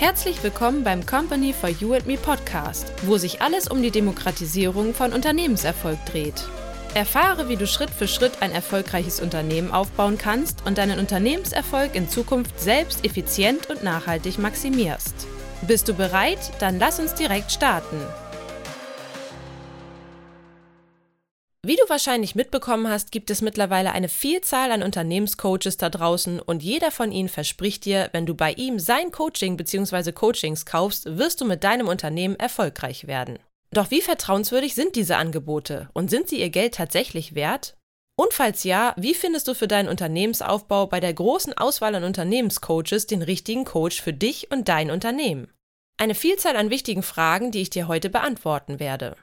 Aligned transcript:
Herzlich 0.00 0.42
willkommen 0.42 0.82
beim 0.82 1.04
Company 1.04 1.52
for 1.52 1.68
You 1.68 1.92
and 1.92 2.06
Me 2.06 2.16
Podcast, 2.16 2.90
wo 3.02 3.18
sich 3.18 3.42
alles 3.42 3.68
um 3.68 3.82
die 3.82 3.90
Demokratisierung 3.90 4.94
von 4.94 5.12
Unternehmenserfolg 5.12 5.98
dreht. 6.06 6.42
Erfahre, 6.94 7.50
wie 7.50 7.56
du 7.56 7.66
Schritt 7.66 7.90
für 7.90 8.08
Schritt 8.08 8.40
ein 8.40 8.50
erfolgreiches 8.50 9.20
Unternehmen 9.20 9.70
aufbauen 9.70 10.16
kannst 10.16 10.66
und 10.66 10.78
deinen 10.78 10.98
Unternehmenserfolg 10.98 11.94
in 11.94 12.08
Zukunft 12.08 12.58
selbst 12.58 13.04
effizient 13.04 13.68
und 13.68 13.84
nachhaltig 13.84 14.38
maximierst. 14.38 15.26
Bist 15.68 15.86
du 15.86 15.92
bereit? 15.92 16.50
Dann 16.60 16.78
lass 16.78 16.98
uns 16.98 17.12
direkt 17.12 17.52
starten. 17.52 18.00
Wie 21.62 21.76
du 21.76 21.82
wahrscheinlich 21.88 22.34
mitbekommen 22.34 22.88
hast, 22.88 23.12
gibt 23.12 23.28
es 23.28 23.42
mittlerweile 23.42 23.92
eine 23.92 24.08
Vielzahl 24.08 24.72
an 24.72 24.82
Unternehmenscoaches 24.82 25.76
da 25.76 25.90
draußen 25.90 26.40
und 26.40 26.62
jeder 26.62 26.90
von 26.90 27.12
ihnen 27.12 27.28
verspricht 27.28 27.84
dir, 27.84 28.08
wenn 28.12 28.24
du 28.24 28.34
bei 28.34 28.52
ihm 28.52 28.78
sein 28.78 29.12
Coaching 29.12 29.58
bzw. 29.58 30.12
Coachings 30.12 30.64
kaufst, 30.64 31.18
wirst 31.18 31.40
du 31.42 31.44
mit 31.44 31.62
deinem 31.62 31.86
Unternehmen 31.86 32.36
erfolgreich 32.36 33.06
werden. 33.06 33.38
Doch 33.72 33.90
wie 33.90 34.00
vertrauenswürdig 34.00 34.74
sind 34.74 34.96
diese 34.96 35.18
Angebote 35.18 35.90
und 35.92 36.08
sind 36.08 36.30
sie 36.30 36.40
ihr 36.40 36.48
Geld 36.48 36.74
tatsächlich 36.74 37.34
wert? 37.34 37.76
Und 38.16 38.32
falls 38.32 38.64
ja, 38.64 38.94
wie 38.96 39.14
findest 39.14 39.46
du 39.46 39.54
für 39.54 39.68
deinen 39.68 39.88
Unternehmensaufbau 39.88 40.86
bei 40.86 40.98
der 40.98 41.12
großen 41.12 41.56
Auswahl 41.56 41.94
an 41.94 42.04
Unternehmenscoaches 42.04 43.06
den 43.06 43.20
richtigen 43.20 43.66
Coach 43.66 44.00
für 44.00 44.14
dich 44.14 44.50
und 44.50 44.68
dein 44.68 44.90
Unternehmen? 44.90 45.52
Eine 45.98 46.14
Vielzahl 46.14 46.56
an 46.56 46.70
wichtigen 46.70 47.02
Fragen, 47.02 47.50
die 47.50 47.60
ich 47.60 47.70
dir 47.70 47.86
heute 47.86 48.08
beantworten 48.08 48.80
werde. 48.80 49.16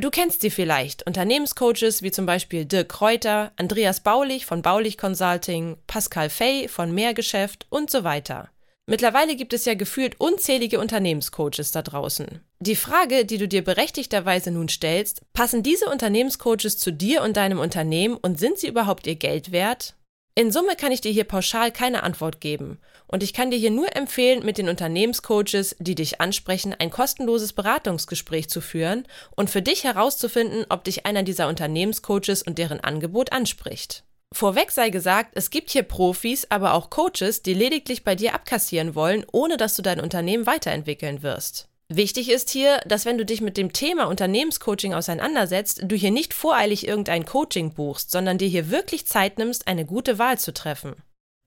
Du 0.00 0.08
kennst 0.08 0.40
sie 0.40 0.48
vielleicht, 0.48 1.06
Unternehmenscoaches 1.06 2.00
wie 2.00 2.10
zum 2.10 2.24
Beispiel 2.24 2.64
Dirk 2.64 2.88
Kräuter, 2.88 3.52
Andreas 3.56 4.00
Baulich 4.00 4.46
von 4.46 4.62
Baulich 4.62 4.96
Consulting, 4.96 5.76
Pascal 5.86 6.30
Fay 6.30 6.68
von 6.68 6.94
Mehrgeschäft 6.94 7.66
und 7.68 7.90
so 7.90 8.02
weiter. 8.02 8.48
Mittlerweile 8.86 9.36
gibt 9.36 9.52
es 9.52 9.66
ja 9.66 9.74
gefühlt 9.74 10.18
unzählige 10.18 10.80
Unternehmenscoaches 10.80 11.72
da 11.72 11.82
draußen. 11.82 12.40
Die 12.60 12.76
Frage, 12.76 13.26
die 13.26 13.36
du 13.36 13.46
dir 13.46 13.62
berechtigterweise 13.62 14.50
nun 14.50 14.70
stellst, 14.70 15.20
passen 15.34 15.62
diese 15.62 15.90
Unternehmenscoaches 15.90 16.78
zu 16.78 16.92
dir 16.92 17.22
und 17.22 17.36
deinem 17.36 17.58
Unternehmen 17.58 18.16
und 18.16 18.38
sind 18.38 18.58
sie 18.58 18.68
überhaupt 18.68 19.06
ihr 19.06 19.16
Geld 19.16 19.52
wert? 19.52 19.96
In 20.40 20.50
Summe 20.50 20.74
kann 20.74 20.90
ich 20.90 21.02
dir 21.02 21.12
hier 21.12 21.24
pauschal 21.24 21.70
keine 21.70 22.02
Antwort 22.02 22.40
geben. 22.40 22.78
Und 23.06 23.22
ich 23.22 23.34
kann 23.34 23.50
dir 23.50 23.58
hier 23.58 23.70
nur 23.70 23.94
empfehlen, 23.94 24.42
mit 24.42 24.56
den 24.56 24.70
Unternehmenscoaches, 24.70 25.76
die 25.80 25.94
dich 25.94 26.22
ansprechen, 26.22 26.74
ein 26.78 26.88
kostenloses 26.88 27.52
Beratungsgespräch 27.52 28.48
zu 28.48 28.62
führen 28.62 29.06
und 29.36 29.50
für 29.50 29.60
dich 29.60 29.84
herauszufinden, 29.84 30.64
ob 30.70 30.84
dich 30.84 31.04
einer 31.04 31.24
dieser 31.24 31.46
Unternehmenscoaches 31.46 32.42
und 32.42 32.56
deren 32.56 32.80
Angebot 32.80 33.32
anspricht. 33.32 34.04
Vorweg 34.32 34.70
sei 34.70 34.88
gesagt, 34.88 35.32
es 35.34 35.50
gibt 35.50 35.68
hier 35.68 35.82
Profis, 35.82 36.46
aber 36.48 36.72
auch 36.72 36.88
Coaches, 36.88 37.42
die 37.42 37.52
lediglich 37.52 38.02
bei 38.02 38.14
dir 38.14 38.32
abkassieren 38.34 38.94
wollen, 38.94 39.26
ohne 39.32 39.58
dass 39.58 39.76
du 39.76 39.82
dein 39.82 40.00
Unternehmen 40.00 40.46
weiterentwickeln 40.46 41.22
wirst. 41.22 41.69
Wichtig 41.92 42.30
ist 42.30 42.50
hier, 42.50 42.78
dass 42.86 43.04
wenn 43.04 43.18
du 43.18 43.24
dich 43.24 43.40
mit 43.40 43.56
dem 43.56 43.72
Thema 43.72 44.04
Unternehmenscoaching 44.04 44.94
auseinandersetzt, 44.94 45.80
du 45.82 45.96
hier 45.96 46.12
nicht 46.12 46.32
voreilig 46.32 46.86
irgendein 46.86 47.26
Coaching 47.26 47.74
buchst, 47.74 48.12
sondern 48.12 48.38
dir 48.38 48.46
hier 48.46 48.70
wirklich 48.70 49.08
Zeit 49.08 49.38
nimmst, 49.38 49.66
eine 49.66 49.84
gute 49.84 50.16
Wahl 50.16 50.38
zu 50.38 50.54
treffen. 50.54 50.94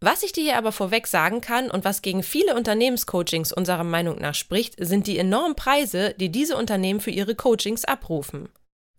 Was 0.02 0.21
ich 0.21 0.33
dir 0.33 0.44
hier 0.44 0.58
aber 0.58 0.73
vorweg 0.73 1.08
sagen 1.08 1.39
kann 1.39 1.71
und 1.71 1.86
was 1.86 2.02
gegen 2.02 2.23
viele 2.23 2.55
Unternehmenscoachings 2.55 3.53
unserer 3.53 3.86
Meinung 3.86 4.19
nach 4.19 4.36
spricht, 4.36 4.75
sind 4.77 5.08
die 5.08 5.17
enormen 5.17 5.55
Preise, 5.55 6.14
die 6.19 6.30
diese 6.30 6.58
Unternehmen 6.58 6.99
für 6.99 7.11
ihre 7.11 7.36
Coachings 7.36 7.86
abrufen. 7.86 8.49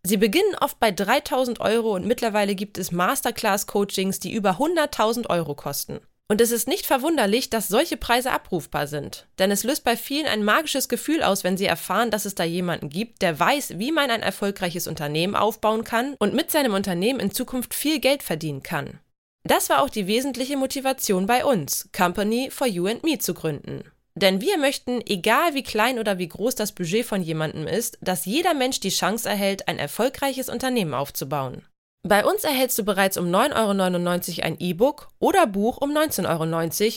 Sie 0.02 0.16
beginnen 0.16 0.56
oft 0.62 0.80
bei 0.80 0.92
3000 0.92 1.60
Euro 1.60 1.94
und 1.94 2.06
mittlerweile 2.06 2.54
gibt 2.54 2.78
es 2.78 2.90
Masterclass-Coachings, 2.90 4.18
die 4.18 4.32
über 4.32 4.52
100.000 4.52 5.28
Euro 5.28 5.54
kosten. 5.54 6.00
Und 6.26 6.40
es 6.40 6.52
ist 6.52 6.68
nicht 6.68 6.86
verwunderlich, 6.86 7.50
dass 7.50 7.68
solche 7.68 7.98
Preise 7.98 8.30
abrufbar 8.30 8.86
sind. 8.86 9.26
Denn 9.38 9.50
es 9.50 9.62
löst 9.62 9.84
bei 9.84 9.96
vielen 9.96 10.26
ein 10.26 10.42
magisches 10.42 10.88
Gefühl 10.88 11.22
aus, 11.22 11.44
wenn 11.44 11.58
sie 11.58 11.66
erfahren, 11.66 12.10
dass 12.10 12.24
es 12.24 12.34
da 12.34 12.44
jemanden 12.44 12.88
gibt, 12.88 13.20
der 13.20 13.38
weiß, 13.38 13.78
wie 13.78 13.92
man 13.92 14.10
ein 14.10 14.22
erfolgreiches 14.22 14.86
Unternehmen 14.86 15.36
aufbauen 15.36 15.84
kann 15.84 16.14
und 16.18 16.34
mit 16.34 16.50
seinem 16.50 16.72
Unternehmen 16.72 17.20
in 17.20 17.30
Zukunft 17.30 17.74
viel 17.74 18.00
Geld 18.00 18.22
verdienen 18.22 18.62
kann. 18.62 19.00
Das 19.46 19.68
war 19.68 19.82
auch 19.82 19.90
die 19.90 20.06
wesentliche 20.06 20.56
Motivation 20.56 21.26
bei 21.26 21.44
uns, 21.44 21.90
Company 21.94 22.48
for 22.50 22.66
You 22.66 22.86
and 22.86 23.04
Me 23.04 23.18
zu 23.18 23.34
gründen. 23.34 23.84
Denn 24.14 24.40
wir 24.40 24.56
möchten, 24.56 25.02
egal 25.06 25.54
wie 25.54 25.64
klein 25.64 25.98
oder 25.98 26.18
wie 26.18 26.28
groß 26.28 26.54
das 26.54 26.72
Budget 26.72 27.04
von 27.04 27.20
jemandem 27.20 27.66
ist, 27.66 27.98
dass 28.00 28.24
jeder 28.24 28.54
Mensch 28.54 28.80
die 28.80 28.90
Chance 28.90 29.28
erhält, 29.28 29.68
ein 29.68 29.78
erfolgreiches 29.78 30.48
Unternehmen 30.48 30.94
aufzubauen. 30.94 31.66
Bei 32.06 32.26
uns 32.26 32.44
erhältst 32.44 32.78
du 32.78 32.84
bereits 32.84 33.16
um 33.16 33.34
9,99 33.34 34.36
Euro 34.36 34.46
ein 34.46 34.60
E-Book 34.60 35.08
oder 35.20 35.46
Buch 35.46 35.78
um 35.78 35.90
19,90 35.90 36.26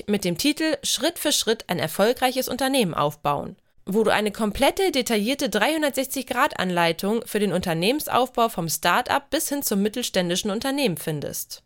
Euro 0.02 0.12
mit 0.12 0.26
dem 0.26 0.38
Titel 0.38 0.76
Schritt 0.84 1.18
für 1.18 1.32
Schritt 1.32 1.64
ein 1.70 1.80
erfolgreiches 1.80 2.50
Unternehmen 2.50 2.94
aufbauen, 2.94 3.56
wo 3.86 4.04
du 4.04 4.12
eine 4.12 4.34
komplette, 4.34 4.92
detaillierte 4.92 5.48
360-Grad-Anleitung 5.48 7.24
für 7.26 7.40
den 7.40 7.54
Unternehmensaufbau 7.54 8.50
vom 8.50 8.68
Start-up 8.68 9.30
bis 9.30 9.48
hin 9.48 9.64
zum 9.64 9.82
mittelständischen 9.82 10.52
Unternehmen 10.52 10.98
findest. 10.98 11.64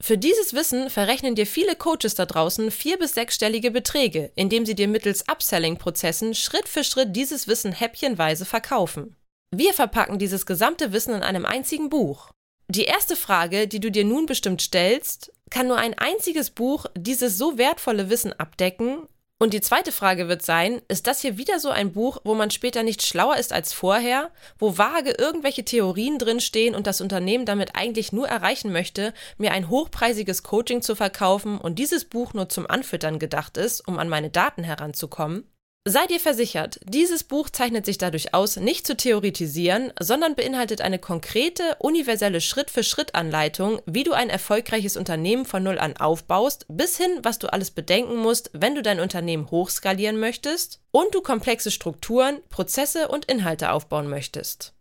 Für 0.00 0.16
dieses 0.16 0.54
Wissen 0.54 0.88
verrechnen 0.88 1.34
dir 1.34 1.48
viele 1.48 1.74
Coaches 1.74 2.14
da 2.14 2.26
draußen 2.26 2.70
vier- 2.70 2.98
bis 2.98 3.14
sechsstellige 3.14 3.72
Beträge, 3.72 4.30
indem 4.36 4.66
sie 4.66 4.76
dir 4.76 4.86
mittels 4.86 5.28
Upselling-Prozessen 5.28 6.36
Schritt 6.36 6.68
für 6.68 6.84
Schritt 6.84 7.16
dieses 7.16 7.48
Wissen 7.48 7.72
häppchenweise 7.72 8.44
verkaufen. 8.44 9.16
Wir 9.50 9.74
verpacken 9.74 10.20
dieses 10.20 10.46
gesamte 10.46 10.92
Wissen 10.92 11.12
in 11.12 11.22
einem 11.24 11.44
einzigen 11.44 11.88
Buch. 11.88 12.30
Die 12.74 12.84
erste 12.84 13.16
Frage, 13.16 13.68
die 13.68 13.80
du 13.80 13.90
dir 13.90 14.06
nun 14.06 14.24
bestimmt 14.24 14.62
stellst, 14.62 15.30
kann 15.50 15.66
nur 15.66 15.76
ein 15.76 15.92
einziges 15.92 16.48
Buch 16.48 16.86
dieses 16.96 17.36
so 17.36 17.58
wertvolle 17.58 18.08
Wissen 18.08 18.32
abdecken? 18.32 19.06
Und 19.38 19.52
die 19.52 19.60
zweite 19.60 19.92
Frage 19.92 20.26
wird 20.26 20.40
sein, 20.40 20.80
ist 20.88 21.06
das 21.06 21.20
hier 21.20 21.36
wieder 21.36 21.60
so 21.60 21.68
ein 21.68 21.92
Buch, 21.92 22.22
wo 22.24 22.34
man 22.34 22.50
später 22.50 22.82
nicht 22.82 23.02
schlauer 23.02 23.36
ist 23.36 23.52
als 23.52 23.74
vorher, 23.74 24.30
wo 24.58 24.78
vage 24.78 25.10
irgendwelche 25.10 25.66
Theorien 25.66 26.18
drinstehen 26.18 26.74
und 26.74 26.86
das 26.86 27.02
Unternehmen 27.02 27.44
damit 27.44 27.76
eigentlich 27.76 28.10
nur 28.10 28.26
erreichen 28.26 28.72
möchte, 28.72 29.12
mir 29.36 29.52
ein 29.52 29.68
hochpreisiges 29.68 30.42
Coaching 30.42 30.80
zu 30.80 30.96
verkaufen 30.96 31.58
und 31.58 31.78
dieses 31.78 32.06
Buch 32.06 32.32
nur 32.32 32.48
zum 32.48 32.66
Anfüttern 32.66 33.18
gedacht 33.18 33.58
ist, 33.58 33.86
um 33.86 33.98
an 33.98 34.08
meine 34.08 34.30
Daten 34.30 34.64
heranzukommen? 34.64 35.46
Sei 35.84 36.06
dir 36.06 36.20
versichert, 36.20 36.78
dieses 36.84 37.24
Buch 37.24 37.50
zeichnet 37.50 37.86
sich 37.86 37.98
dadurch 37.98 38.34
aus, 38.34 38.54
nicht 38.54 38.86
zu 38.86 38.96
theoretisieren, 38.96 39.92
sondern 39.98 40.36
beinhaltet 40.36 40.80
eine 40.80 41.00
konkrete, 41.00 41.74
universelle 41.80 42.40
Schritt-für-Schritt-Anleitung, 42.40 43.82
wie 43.84 44.04
du 44.04 44.12
ein 44.12 44.30
erfolgreiches 44.30 44.96
Unternehmen 44.96 45.44
von 45.44 45.64
Null 45.64 45.80
an 45.80 45.96
aufbaust, 45.96 46.66
bis 46.68 46.98
hin, 46.98 47.10
was 47.24 47.40
du 47.40 47.52
alles 47.52 47.72
bedenken 47.72 48.14
musst, 48.14 48.50
wenn 48.52 48.76
du 48.76 48.82
dein 48.82 49.00
Unternehmen 49.00 49.50
hochskalieren 49.50 50.20
möchtest 50.20 50.80
und 50.92 51.16
du 51.16 51.20
komplexe 51.20 51.72
Strukturen, 51.72 52.40
Prozesse 52.48 53.08
und 53.08 53.24
Inhalte 53.24 53.72
aufbauen 53.72 54.06
möchtest. 54.06 54.74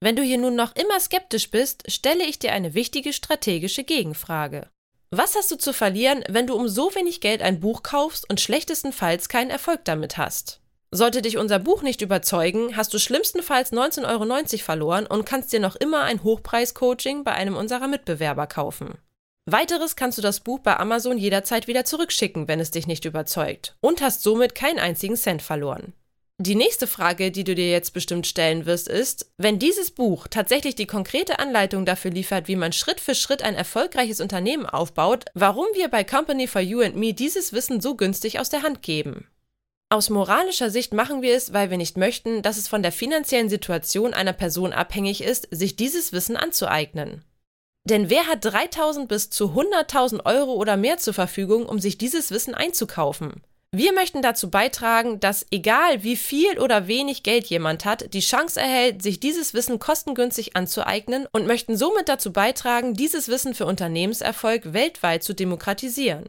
Wenn 0.00 0.16
du 0.16 0.24
hier 0.24 0.38
nun 0.38 0.56
noch 0.56 0.74
immer 0.74 0.98
skeptisch 0.98 1.48
bist, 1.52 1.84
stelle 1.88 2.24
ich 2.24 2.40
dir 2.40 2.52
eine 2.52 2.74
wichtige 2.74 3.12
strategische 3.12 3.84
Gegenfrage. 3.84 4.68
Was 5.16 5.36
hast 5.36 5.48
du 5.52 5.56
zu 5.56 5.72
verlieren, 5.72 6.24
wenn 6.28 6.48
du 6.48 6.56
um 6.56 6.66
so 6.66 6.92
wenig 6.92 7.20
Geld 7.20 7.40
ein 7.40 7.60
Buch 7.60 7.84
kaufst 7.84 8.28
und 8.28 8.40
schlechtestenfalls 8.40 9.28
keinen 9.28 9.50
Erfolg 9.50 9.84
damit 9.84 10.18
hast? 10.18 10.60
Sollte 10.90 11.22
dich 11.22 11.38
unser 11.38 11.60
Buch 11.60 11.82
nicht 11.82 12.02
überzeugen, 12.02 12.76
hast 12.76 12.92
du 12.92 12.98
schlimmstenfalls 12.98 13.72
19,90 13.72 14.08
Euro 14.08 14.58
verloren 14.58 15.06
und 15.06 15.24
kannst 15.24 15.52
dir 15.52 15.60
noch 15.60 15.76
immer 15.76 16.02
ein 16.02 16.24
Hochpreis-Coaching 16.24 17.22
bei 17.22 17.30
einem 17.30 17.54
unserer 17.54 17.86
Mitbewerber 17.86 18.48
kaufen. 18.48 18.98
Weiteres 19.46 19.94
kannst 19.94 20.18
du 20.18 20.22
das 20.22 20.40
Buch 20.40 20.58
bei 20.58 20.76
Amazon 20.78 21.16
jederzeit 21.16 21.68
wieder 21.68 21.84
zurückschicken, 21.84 22.48
wenn 22.48 22.58
es 22.58 22.72
dich 22.72 22.88
nicht 22.88 23.04
überzeugt, 23.04 23.76
und 23.80 24.02
hast 24.02 24.24
somit 24.24 24.56
keinen 24.56 24.80
einzigen 24.80 25.16
Cent 25.16 25.42
verloren. 25.42 25.92
Die 26.38 26.56
nächste 26.56 26.88
Frage, 26.88 27.30
die 27.30 27.44
du 27.44 27.54
dir 27.54 27.70
jetzt 27.70 27.92
bestimmt 27.92 28.26
stellen 28.26 28.66
wirst, 28.66 28.88
ist, 28.88 29.30
wenn 29.38 29.60
dieses 29.60 29.92
Buch 29.92 30.26
tatsächlich 30.26 30.74
die 30.74 30.86
konkrete 30.86 31.38
Anleitung 31.38 31.86
dafür 31.86 32.10
liefert, 32.10 32.48
wie 32.48 32.56
man 32.56 32.72
Schritt 32.72 32.98
für 32.98 33.14
Schritt 33.14 33.42
ein 33.42 33.54
erfolgreiches 33.54 34.20
Unternehmen 34.20 34.66
aufbaut, 34.66 35.26
warum 35.34 35.66
wir 35.74 35.86
bei 35.88 36.02
Company 36.02 36.48
for 36.48 36.60
You 36.60 36.80
and 36.80 36.96
Me 36.96 37.14
dieses 37.14 37.52
Wissen 37.52 37.80
so 37.80 37.94
günstig 37.94 38.40
aus 38.40 38.48
der 38.48 38.62
Hand 38.62 38.82
geben. 38.82 39.28
Aus 39.90 40.10
moralischer 40.10 40.70
Sicht 40.70 40.92
machen 40.92 41.22
wir 41.22 41.36
es, 41.36 41.52
weil 41.52 41.70
wir 41.70 41.76
nicht 41.76 41.96
möchten, 41.96 42.42
dass 42.42 42.56
es 42.56 42.66
von 42.66 42.82
der 42.82 42.90
finanziellen 42.90 43.48
Situation 43.48 44.12
einer 44.12 44.32
Person 44.32 44.72
abhängig 44.72 45.22
ist, 45.22 45.46
sich 45.52 45.76
dieses 45.76 46.12
Wissen 46.12 46.36
anzueignen. 46.36 47.22
Denn 47.84 48.10
wer 48.10 48.26
hat 48.26 48.44
3000 48.44 49.06
bis 49.06 49.30
zu 49.30 49.50
100.000 49.50 50.24
Euro 50.24 50.54
oder 50.54 50.76
mehr 50.76 50.98
zur 50.98 51.14
Verfügung, 51.14 51.64
um 51.66 51.78
sich 51.78 51.96
dieses 51.96 52.32
Wissen 52.32 52.54
einzukaufen? 52.54 53.44
Wir 53.76 53.92
möchten 53.92 54.22
dazu 54.22 54.50
beitragen, 54.50 55.18
dass 55.18 55.46
egal 55.50 56.04
wie 56.04 56.14
viel 56.14 56.60
oder 56.60 56.86
wenig 56.86 57.24
Geld 57.24 57.46
jemand 57.46 57.84
hat, 57.84 58.14
die 58.14 58.20
Chance 58.20 58.60
erhält, 58.60 59.02
sich 59.02 59.18
dieses 59.18 59.52
Wissen 59.52 59.80
kostengünstig 59.80 60.54
anzueignen 60.54 61.26
und 61.32 61.48
möchten 61.48 61.76
somit 61.76 62.08
dazu 62.08 62.32
beitragen, 62.32 62.94
dieses 62.94 63.26
Wissen 63.26 63.52
für 63.52 63.66
Unternehmenserfolg 63.66 64.74
weltweit 64.74 65.24
zu 65.24 65.34
demokratisieren. 65.34 66.28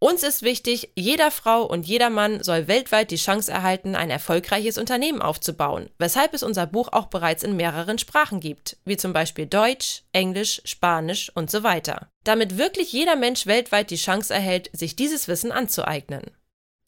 Uns 0.00 0.24
ist 0.24 0.42
wichtig, 0.42 0.90
jeder 0.96 1.30
Frau 1.30 1.62
und 1.62 1.86
jeder 1.86 2.10
Mann 2.10 2.42
soll 2.42 2.66
weltweit 2.66 3.12
die 3.12 3.16
Chance 3.16 3.52
erhalten, 3.52 3.94
ein 3.94 4.10
erfolgreiches 4.10 4.76
Unternehmen 4.76 5.22
aufzubauen, 5.22 5.88
weshalb 6.00 6.34
es 6.34 6.42
unser 6.42 6.66
Buch 6.66 6.88
auch 6.90 7.06
bereits 7.06 7.44
in 7.44 7.54
mehreren 7.54 7.98
Sprachen 7.98 8.40
gibt, 8.40 8.76
wie 8.84 8.96
zum 8.96 9.12
Beispiel 9.12 9.46
Deutsch, 9.46 10.02
Englisch, 10.12 10.62
Spanisch 10.64 11.30
und 11.32 11.48
so 11.48 11.62
weiter, 11.62 12.08
damit 12.24 12.58
wirklich 12.58 12.92
jeder 12.92 13.14
Mensch 13.14 13.46
weltweit 13.46 13.90
die 13.90 13.94
Chance 13.94 14.34
erhält, 14.34 14.68
sich 14.72 14.96
dieses 14.96 15.28
Wissen 15.28 15.52
anzueignen. 15.52 16.24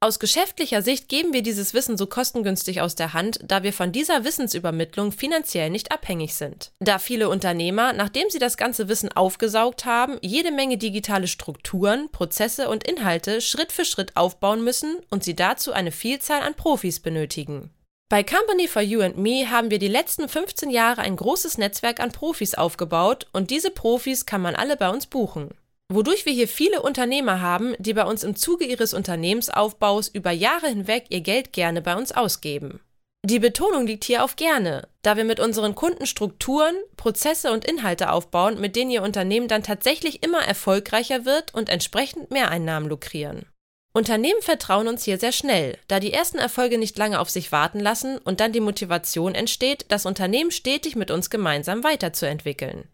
Aus 0.01 0.21
geschäftlicher 0.21 0.81
Sicht 0.81 1.09
geben 1.09 1.33
wir 1.33 1.43
dieses 1.43 1.75
Wissen 1.75 1.97
so 1.97 2.07
kostengünstig 2.07 2.81
aus 2.81 2.95
der 2.95 3.15
Hand, 3.15 3.41
da 3.43 3.65
wir 3.65 3.73
von 3.73 3.91
dieser 3.91 4.23
Wissensübermittlung 4.23 5.11
finanziell 5.11 5.71
nicht 5.71 5.91
abhängig 5.91 6.37
sind. 6.37 6.71
Da 6.79 7.01
viele 7.01 7.29
Unternehmer, 7.29 7.93
nachdem 7.93 8.31
sie 8.31 8.39
das 8.39 8.57
ganze 8.57 8.87
Wissen 8.87 9.11
aufgesaugt 9.11 9.87
haben, 9.87 10.19
jede 10.23 10.53
Menge 10.53 10.79
digitale 10.79 11.27
Strukturen, 11.27 12.09
Prozesse 12.13 12.69
und 12.69 12.87
Inhalte 12.87 13.41
Schritt 13.41 13.73
für 13.73 13.85
Schritt 13.85 14.17
aufbauen 14.17 14.63
müssen 14.63 14.99
und 15.11 15.25
sie 15.25 15.35
dazu 15.35 15.73
eine 15.73 15.91
Vielzahl 15.91 16.43
an 16.43 16.55
Profis 16.55 17.01
benötigen. 17.01 17.71
Bei 18.09 18.23
Company 18.23 18.69
for 18.69 18.83
You 18.83 19.01
and 19.01 19.19
Me 19.19 19.51
haben 19.51 19.73
wir 19.73 19.81
die 19.81 19.89
letzten 19.89 20.29
15 20.29 20.71
Jahre 20.71 21.01
ein 21.01 21.17
großes 21.17 21.59
Netzwerk 21.59 21.99
an 21.99 22.13
Profis 22.13 22.55
aufgebaut 22.55 23.27
und 23.33 23.51
diese 23.51 23.73
Profis 23.73 24.27
kann 24.27 24.43
man 24.43 24.55
alle 24.55 24.77
bei 24.77 24.91
uns 24.91 25.07
buchen 25.07 25.51
wodurch 25.93 26.27
wir 26.27 26.33
hier 26.33 26.49
viele 26.49 26.83
Unternehmer 26.83 27.41
haben, 27.41 27.75
die 27.79 27.95
bei 27.95 28.05
uns 28.05 28.25
im 28.25 28.37
Zuge 28.37 28.65
ihres 28.65 28.95
Unternehmensaufbaus 28.95 30.09
über 30.09 30.31
Jahre 30.31 30.69
hinweg 30.69 31.07
ihr 31.09 31.21
Geld 31.21 31.53
gerne 31.53 31.83
bei 31.83 31.97
uns 31.97 32.13
ausgeben. 32.13 32.81
Die 33.25 33.41
Betonung 33.41 33.87
liegt 33.87 34.05
hier 34.05 34.23
auf 34.23 34.37
gerne, 34.37 34.87
da 35.03 35.17
wir 35.17 35.25
mit 35.25 35.41
unseren 35.41 35.75
Kunden 35.75 36.07
Strukturen, 36.07 36.75
Prozesse 36.97 37.51
und 37.53 37.65
Inhalte 37.65 38.13
aufbauen, 38.13 38.61
mit 38.61 38.77
denen 38.77 38.93
ihr 38.93 39.03
Unternehmen 39.03 39.49
dann 39.49 39.65
tatsächlich 39.65 40.23
immer 40.23 40.41
erfolgreicher 40.41 41.25
wird 41.25 41.53
und 41.53 41.69
entsprechend 41.69 42.31
Mehreinnahmen 42.31 42.89
lukrieren. 42.89 43.47
Unternehmen 43.93 44.41
vertrauen 44.43 44.87
uns 44.87 45.03
hier 45.03 45.19
sehr 45.19 45.33
schnell, 45.33 45.77
da 45.89 45.99
die 45.99 46.13
ersten 46.13 46.39
Erfolge 46.39 46.79
nicht 46.79 46.97
lange 46.97 47.19
auf 47.19 47.31
sich 47.31 47.51
warten 47.51 47.81
lassen 47.81 48.19
und 48.19 48.39
dann 48.39 48.53
die 48.53 48.61
Motivation 48.61 49.35
entsteht, 49.35 49.87
das 49.89 50.07
Unternehmen 50.07 50.53
stetig 50.53 50.95
mit 50.95 51.11
uns 51.11 51.31
gemeinsam 51.31 51.83
weiterzuentwickeln. 51.83 52.89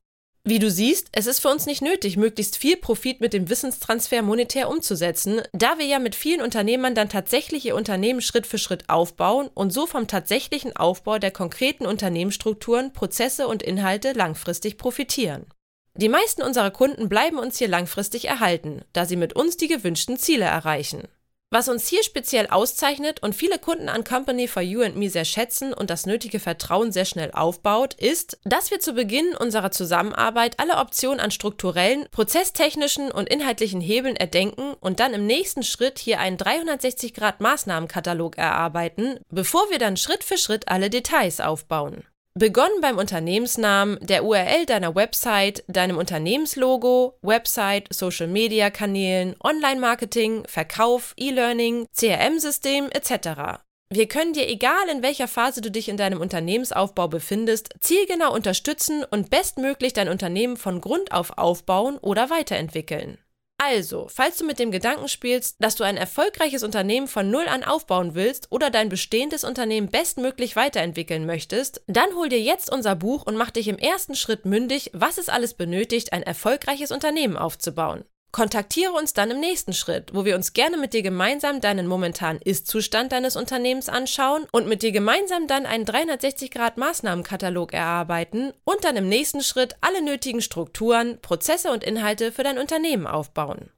Wie 0.46 0.58
du 0.58 0.70
siehst, 0.70 1.08
es 1.12 1.26
ist 1.26 1.40
für 1.40 1.48
uns 1.48 1.64
nicht 1.64 1.80
nötig, 1.80 2.18
möglichst 2.18 2.58
viel 2.58 2.76
Profit 2.76 3.22
mit 3.22 3.32
dem 3.32 3.48
Wissenstransfer 3.48 4.20
monetär 4.20 4.68
umzusetzen, 4.68 5.40
da 5.54 5.78
wir 5.78 5.86
ja 5.86 5.98
mit 5.98 6.14
vielen 6.14 6.42
Unternehmern 6.42 6.94
dann 6.94 7.08
tatsächlich 7.08 7.64
ihr 7.64 7.74
Unternehmen 7.74 8.20
Schritt 8.20 8.46
für 8.46 8.58
Schritt 8.58 8.90
aufbauen 8.90 9.48
und 9.54 9.72
so 9.72 9.86
vom 9.86 10.06
tatsächlichen 10.06 10.76
Aufbau 10.76 11.18
der 11.18 11.30
konkreten 11.30 11.86
Unternehmensstrukturen, 11.86 12.92
Prozesse 12.92 13.48
und 13.48 13.62
Inhalte 13.62 14.12
langfristig 14.12 14.76
profitieren. 14.76 15.46
Die 15.94 16.10
meisten 16.10 16.42
unserer 16.42 16.70
Kunden 16.70 17.08
bleiben 17.08 17.38
uns 17.38 17.56
hier 17.56 17.68
langfristig 17.68 18.28
erhalten, 18.28 18.82
da 18.92 19.06
sie 19.06 19.16
mit 19.16 19.32
uns 19.32 19.56
die 19.56 19.68
gewünschten 19.68 20.18
Ziele 20.18 20.44
erreichen. 20.44 21.08
Was 21.50 21.68
uns 21.68 21.86
hier 21.86 22.02
speziell 22.02 22.48
auszeichnet 22.48 23.22
und 23.22 23.34
viele 23.34 23.60
Kunden 23.60 23.88
an 23.88 24.02
Company 24.02 24.48
for 24.48 24.60
You 24.60 24.82
and 24.82 24.96
Me 24.96 25.08
sehr 25.08 25.24
schätzen 25.24 25.72
und 25.72 25.88
das 25.88 26.04
nötige 26.04 26.40
Vertrauen 26.40 26.90
sehr 26.90 27.04
schnell 27.04 27.30
aufbaut, 27.30 27.94
ist, 27.94 28.38
dass 28.44 28.72
wir 28.72 28.80
zu 28.80 28.94
Beginn 28.94 29.36
unserer 29.36 29.70
Zusammenarbeit 29.70 30.58
alle 30.58 30.78
Optionen 30.78 31.20
an 31.20 31.30
strukturellen, 31.30 32.08
prozesstechnischen 32.10 33.12
und 33.12 33.28
inhaltlichen 33.28 33.80
Hebeln 33.80 34.16
erdenken 34.16 34.74
und 34.80 34.98
dann 34.98 35.14
im 35.14 35.26
nächsten 35.26 35.62
Schritt 35.62 36.00
hier 36.00 36.18
einen 36.18 36.38
360-Grad-Maßnahmenkatalog 36.38 38.36
erarbeiten, 38.36 39.20
bevor 39.30 39.70
wir 39.70 39.78
dann 39.78 39.96
Schritt 39.96 40.24
für 40.24 40.38
Schritt 40.38 40.66
alle 40.68 40.90
Details 40.90 41.40
aufbauen. 41.40 42.02
Begonnen 42.36 42.80
beim 42.80 42.98
Unternehmensnamen, 42.98 43.96
der 44.00 44.24
URL 44.24 44.66
deiner 44.66 44.96
Website, 44.96 45.62
deinem 45.68 45.98
Unternehmenslogo, 45.98 47.16
Website, 47.22 47.86
Social-Media-Kanälen, 47.94 49.36
Online-Marketing, 49.40 50.42
Verkauf, 50.48 51.14
E-Learning, 51.16 51.86
CRM-System 51.96 52.90
etc. 52.90 53.62
Wir 53.88 54.08
können 54.08 54.32
dir, 54.32 54.48
egal 54.48 54.88
in 54.90 55.04
welcher 55.04 55.28
Phase 55.28 55.60
du 55.60 55.70
dich 55.70 55.88
in 55.88 55.96
deinem 55.96 56.20
Unternehmensaufbau 56.20 57.06
befindest, 57.06 57.72
zielgenau 57.78 58.34
unterstützen 58.34 59.04
und 59.08 59.30
bestmöglich 59.30 59.92
dein 59.92 60.08
Unternehmen 60.08 60.56
von 60.56 60.80
Grund 60.80 61.12
auf 61.12 61.38
aufbauen 61.38 61.98
oder 61.98 62.30
weiterentwickeln. 62.30 63.18
Also, 63.66 64.08
falls 64.08 64.36
du 64.36 64.44
mit 64.44 64.58
dem 64.58 64.70
Gedanken 64.70 65.08
spielst, 65.08 65.56
dass 65.58 65.74
du 65.74 65.84
ein 65.84 65.96
erfolgreiches 65.96 66.62
Unternehmen 66.62 67.08
von 67.08 67.30
Null 67.30 67.48
an 67.48 67.64
aufbauen 67.64 68.14
willst 68.14 68.52
oder 68.52 68.68
dein 68.68 68.90
bestehendes 68.90 69.42
Unternehmen 69.42 69.88
bestmöglich 69.88 70.54
weiterentwickeln 70.54 71.24
möchtest, 71.24 71.80
dann 71.86 72.14
hol 72.14 72.28
dir 72.28 72.42
jetzt 72.42 72.70
unser 72.70 72.94
Buch 72.94 73.24
und 73.24 73.36
mach 73.36 73.50
dich 73.50 73.68
im 73.68 73.78
ersten 73.78 74.16
Schritt 74.16 74.44
mündig, 74.44 74.90
was 74.92 75.16
es 75.16 75.30
alles 75.30 75.54
benötigt, 75.54 76.12
ein 76.12 76.22
erfolgreiches 76.22 76.92
Unternehmen 76.92 77.38
aufzubauen. 77.38 78.04
Kontaktiere 78.34 78.90
uns 78.90 79.12
dann 79.12 79.30
im 79.30 79.38
nächsten 79.38 79.72
Schritt, 79.72 80.12
wo 80.12 80.24
wir 80.24 80.34
uns 80.34 80.54
gerne 80.54 80.76
mit 80.76 80.92
dir 80.92 81.02
gemeinsam 81.02 81.60
deinen 81.60 81.86
momentanen 81.86 82.42
Ist-Zustand 82.42 83.12
deines 83.12 83.36
Unternehmens 83.36 83.88
anschauen 83.88 84.48
und 84.50 84.66
mit 84.66 84.82
dir 84.82 84.90
gemeinsam 84.90 85.46
dann 85.46 85.66
einen 85.66 85.84
360-Grad-Maßnahmenkatalog 85.84 87.72
erarbeiten 87.72 88.52
und 88.64 88.82
dann 88.82 88.96
im 88.96 89.08
nächsten 89.08 89.40
Schritt 89.40 89.76
alle 89.82 90.02
nötigen 90.02 90.42
Strukturen, 90.42 91.20
Prozesse 91.22 91.70
und 91.70 91.84
Inhalte 91.84 92.32
für 92.32 92.42
dein 92.42 92.58
Unternehmen 92.58 93.06
aufbauen. 93.06 93.70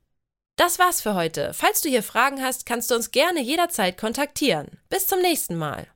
Das 0.57 0.79
war's 0.79 1.03
für 1.03 1.15
heute. 1.15 1.53
Falls 1.53 1.83
du 1.83 1.91
hier 1.91 2.03
Fragen 2.03 2.43
hast, 2.43 2.65
kannst 2.65 2.91
du 2.91 2.95
uns 2.95 3.11
gerne 3.11 3.43
jederzeit 3.43 3.99
kontaktieren. 3.99 4.69
Bis 4.89 5.07
zum 5.07 5.21
nächsten 5.21 5.57
Mal. 5.57 5.87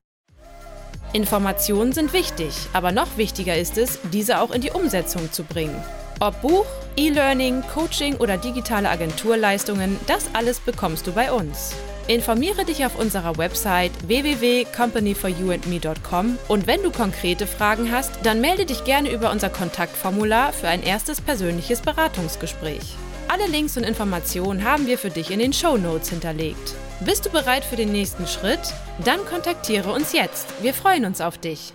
Informationen 1.14 1.94
sind 1.94 2.12
wichtig, 2.12 2.52
aber 2.74 2.92
noch 2.92 3.16
wichtiger 3.16 3.56
ist 3.56 3.78
es, 3.78 3.98
diese 4.12 4.38
auch 4.38 4.50
in 4.50 4.60
die 4.60 4.72
Umsetzung 4.72 5.32
zu 5.32 5.44
bringen. 5.44 5.82
Ob 6.22 6.42
Buch, 6.42 6.66
E-Learning, 6.96 7.62
Coaching 7.72 8.16
oder 8.16 8.36
digitale 8.36 8.90
Agenturleistungen, 8.90 9.98
das 10.06 10.26
alles 10.34 10.60
bekommst 10.60 11.06
du 11.06 11.12
bei 11.12 11.32
uns. 11.32 11.74
Informiere 12.08 12.66
dich 12.66 12.84
auf 12.84 12.98
unserer 12.98 13.38
Website 13.38 13.92
www.companyforyouandme.com 14.06 16.38
und 16.48 16.66
wenn 16.66 16.82
du 16.82 16.90
konkrete 16.90 17.46
Fragen 17.46 17.90
hast, 17.90 18.12
dann 18.22 18.42
melde 18.42 18.66
dich 18.66 18.84
gerne 18.84 19.10
über 19.10 19.30
unser 19.30 19.48
Kontaktformular 19.48 20.52
für 20.52 20.68
ein 20.68 20.82
erstes 20.82 21.22
persönliches 21.22 21.80
Beratungsgespräch. 21.80 22.96
Alle 23.28 23.46
Links 23.46 23.78
und 23.78 23.84
Informationen 23.84 24.64
haben 24.64 24.86
wir 24.86 24.98
für 24.98 25.10
dich 25.10 25.30
in 25.30 25.38
den 25.38 25.54
Show 25.54 25.78
Notes 25.78 26.10
hinterlegt. 26.10 26.74
Bist 27.00 27.24
du 27.24 27.30
bereit 27.30 27.64
für 27.64 27.76
den 27.76 27.92
nächsten 27.92 28.26
Schritt? 28.26 28.60
Dann 29.06 29.24
kontaktiere 29.24 29.90
uns 29.90 30.12
jetzt. 30.12 30.48
Wir 30.60 30.74
freuen 30.74 31.06
uns 31.06 31.22
auf 31.22 31.38
dich. 31.38 31.72